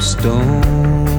stone. 0.00 1.15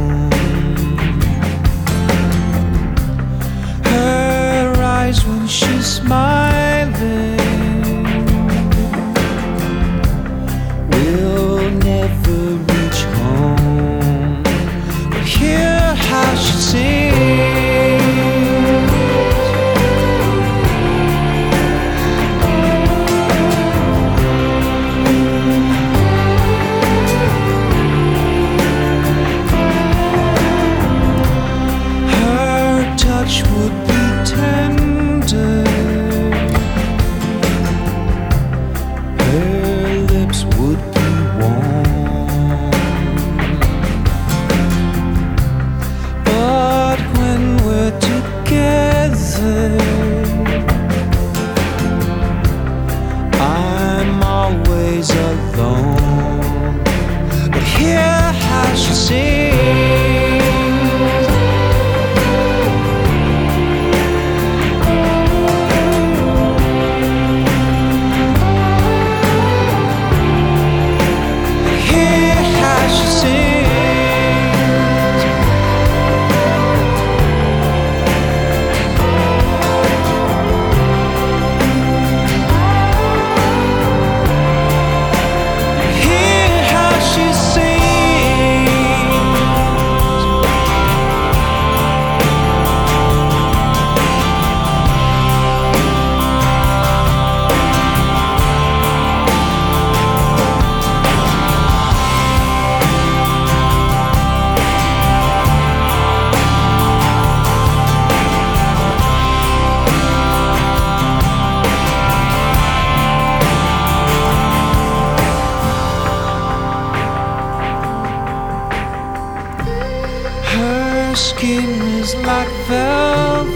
Is 121.99 122.15
like 122.15 122.51
velvet. 122.67 123.55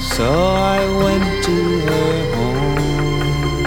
So 0.00 0.28
I 0.78 0.80
went 1.02 1.44
to 1.46 1.56
her 1.86 2.16
home. 2.34 3.64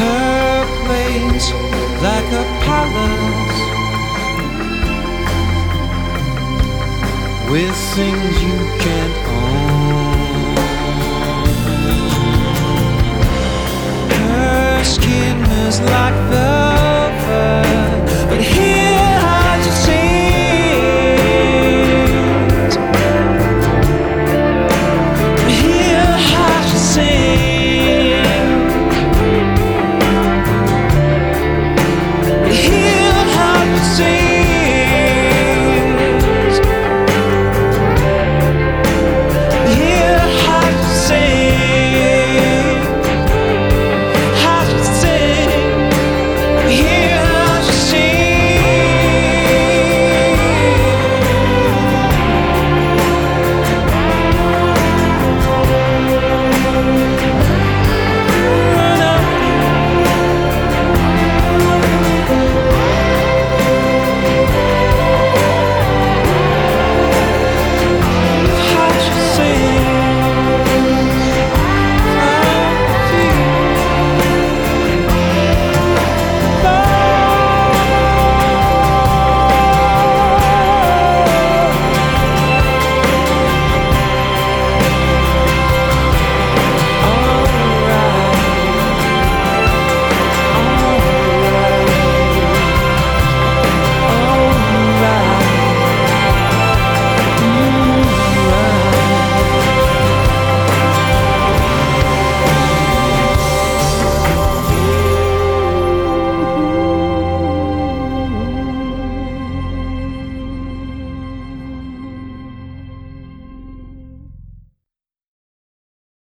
Her 0.00 0.58
place 0.84 1.48
like 2.06 2.30
a 2.42 2.44
palace 2.66 3.60
with 7.50 7.76
things 7.96 8.34
you 8.46 8.58
can't 8.84 9.16
own. 9.40 10.56
Her 14.20 14.84
skin 14.84 15.38
is 15.66 15.76
like 15.80 16.18
velvet, 16.30 16.81